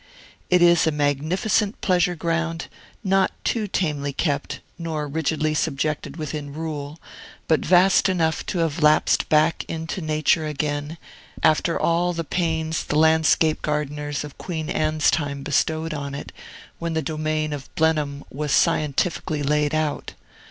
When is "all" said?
11.79-12.13